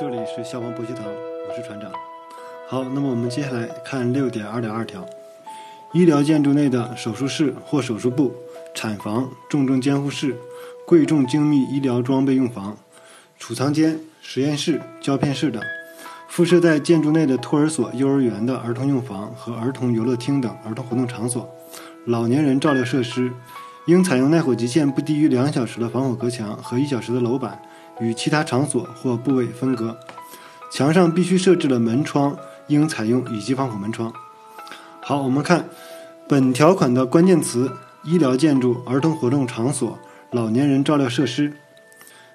[0.00, 1.92] 这里是消防博学堂，我是船长。
[2.66, 5.04] 好，那么我们接下来看六点二点二条：
[5.92, 8.32] 医疗建筑内的手术室或手术部、
[8.74, 10.34] 产房、重症监护室、
[10.86, 12.78] 贵重精密医疗装备用房、
[13.38, 15.60] 储藏间、实验室、胶片室等；
[16.28, 21.46] 附设在建筑内的托儿所、幼儿园的儿童用房和儿童游乐厅等儿童活动场所、
[22.06, 23.30] 老年人照料设施，
[23.84, 27.60] 应采用耐火极限不低于两小时的防火隔墙和一小时的楼板。
[28.00, 29.98] 与其他场所或部位分隔，
[30.72, 32.36] 墙上必须设置的门窗
[32.68, 34.12] 应采用乙级防火门窗。
[35.00, 35.68] 好，我们看
[36.28, 37.70] 本条款的关键词：
[38.04, 39.98] 医疗建筑、儿童活动场所、
[40.30, 41.52] 老年人照料设施。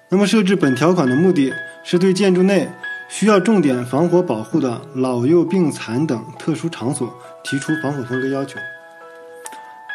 [0.08, 1.52] 那么，设置本条款的目的
[1.82, 2.70] 是对建筑内
[3.08, 8.60] 需要重点防火保护的老幼病残等特殊场所提出防火分隔要求。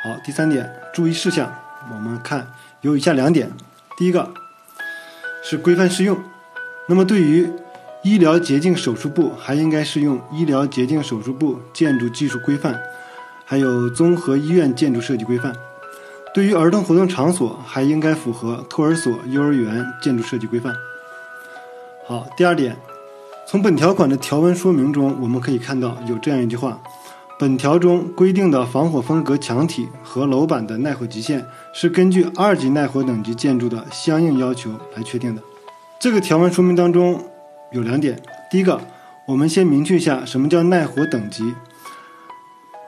[0.03, 1.53] 好，第三点注意事项，
[1.93, 2.47] 我们看
[2.81, 3.49] 有以下两点：
[3.97, 4.33] 第一个。
[5.41, 6.17] 是规范适用。
[6.87, 7.49] 那么，对于
[8.03, 12.73] 医疗洁净手术部，还应该适用《医疗洁净手术部建筑技术规范》，
[13.45, 15.53] 还有《综合医院建筑设计规范》。
[16.33, 20.73] 对于儿童活动场所，还应该符合托儿所、幼儿园建筑设计规范。
[22.07, 22.77] 好，第二点，
[23.45, 26.79] 从本条款的条文说明中，我们可以看到有这样一句话。
[27.41, 35.41] 本条中规定的防火分隔墙体和楼板的耐火极限是根据二级耐火等级建筑的相应要求来确定的。
[35.99, 37.19] 这个条文说明当中
[37.71, 38.79] 有两点：第一个，
[39.27, 41.55] 我们先明确一下什么叫耐火等级。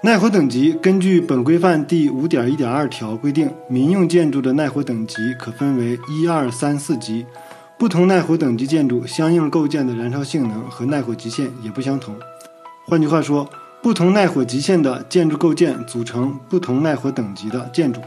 [0.03, 7.25] 耐火等级根据本规范第五点一点二条规定，民用建筑的耐火等级可分为一二三四级，
[7.79, 12.15] 不同耐火等级建筑相应构建的燃烧性能和耐火极限也不相同。
[12.85, 13.49] 换句话说。
[13.83, 17.99] 不同耐火极限的建筑构件组成不同耐火等级的建筑。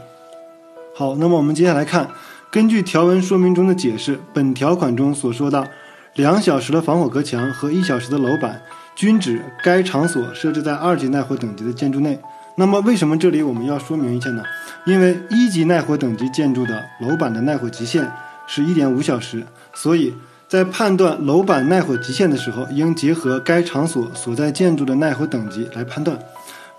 [0.95, 2.09] 好，那么我们接下来看，
[2.49, 5.69] 根据条文说明中的解释，本条款中所说的
[6.15, 8.59] 两小时的防火隔墙和一小时的楼板，
[8.95, 12.19] 均指该场所设置在二级耐火等级的建筑内。
[12.55, 14.43] 那么，为什么这里我们要说明一下呢？
[14.87, 18.11] 因为一级耐火等级建筑的楼板的耐火极限
[18.47, 20.15] 是一点五小时，所以。
[20.49, 26.17] 在判断楼板耐火极限的时候，应结合该场所所在建筑的耐火等级来判断。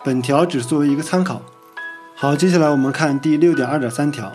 [0.03, 1.43] 本条只作为一个参考。
[2.15, 4.33] 好，接下来我们看第六点二点三条：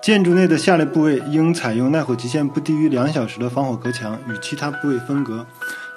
[0.00, 5.44] 建筑内的下列部位应采用耐火极限不低于两小时的防火隔墙，与其他部位分隔。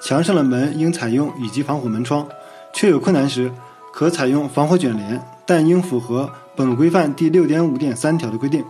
[0.02, 2.26] 墙上的门应采用乙级防火门窗，
[2.72, 3.52] 确有困难时，
[3.92, 8.64] 可采用防火卷帘，但应符合本规范第六点五点三条的规定。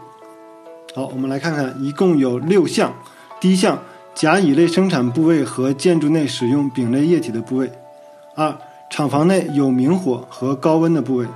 [0.95, 2.93] 好，我们来看看，一共有六项。
[3.41, 3.79] 第一项。
[4.15, 7.67] 甲乙类生产部位和建筑内使用丙类液体的部位；
[8.37, 8.57] 二、
[8.89, 11.27] 厂房内有明火和高温的部位；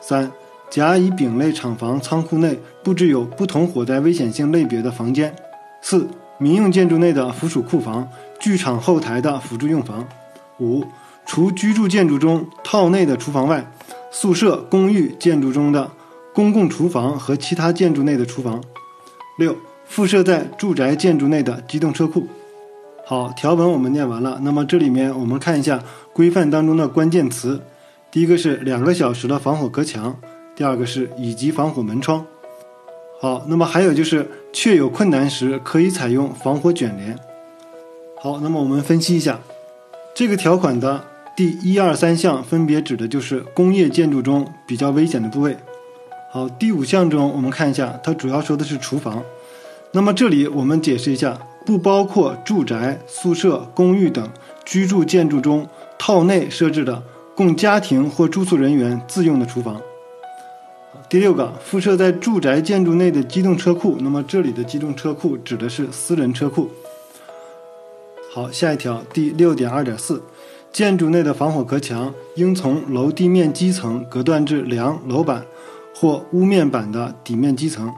[0.00, 0.32] 三、
[0.70, 5.28] 甲乙丙类厂房仓库内布置有不同火灾危险性类别的房间；
[5.82, 6.08] 四、
[6.38, 8.08] 民用建筑内的附属库房、
[8.40, 10.02] 剧场后台的辅助用房；
[10.60, 10.82] 五、
[11.26, 13.70] 除居住建筑中套内的厨房外，
[14.10, 15.90] 宿舍、公寓建筑中的
[16.32, 18.58] 公共厨房和其他建筑内的厨房；
[19.36, 19.54] 六。
[19.86, 22.26] 附设在住宅建筑内的机动车库。
[23.06, 24.40] 好，条文我们念完了。
[24.42, 27.60] 那么这里面我们看一下规范当中的关键词。
[28.10, 30.16] 第一个是两个小时的防火隔墙，
[30.54, 32.24] 第二个是乙级防火门窗。
[33.20, 37.18] 好，那么还有就是确有困难时可以采用防火卷帘。
[38.18, 39.40] 好，那么我们分析一下
[40.14, 41.04] 这个条款的
[41.36, 45.56] 第一二三项分别指的就是工业建筑中比较危险的部位。
[46.30, 49.22] 好，第五项中我们看一下，它主要说的是厨房。
[49.96, 54.28] 那么这里我们解释一下，不包括住宅、宿舍、公寓等
[54.64, 57.00] 居住建筑中套内设置的
[57.36, 59.80] 供家庭或住宿人员自用的厨房。
[61.08, 63.96] 第六个，附设在住宅建筑内的机动车库。
[64.00, 66.68] 那么这里的机动车库指的是私人车库。
[68.32, 70.20] 好，下一条第六点二点四，
[70.72, 75.46] 建筑内的防火隔墙应从楼地面基层隔断至梁楼板
[75.94, 77.92] 或屋面板的底面基层。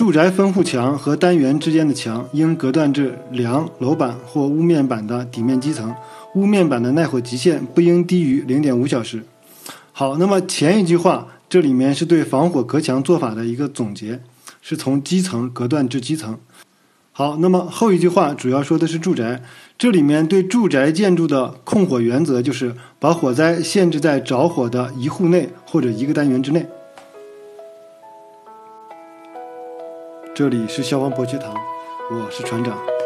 [0.00, 5.94] 住宅分户墙和单元之间的墙应隔断至梁、楼板或屋面板的底面基层，
[6.34, 9.22] 屋面板的耐火极限不应低于零点五小时。
[9.92, 14.22] 好，那么前一句话这里面是对防火隔墙做法的一个总结，
[14.62, 16.38] 是从基层隔断至基层。
[17.12, 19.42] 好，那么后一句话主要说的是住宅，
[19.76, 26.66] 这里面对住宅建筑的控火原则就是把火灾限制在着火的一户内或者一个单元之内。
[30.32, 31.52] 这里是消防博学堂，
[32.10, 32.99] 我是船长。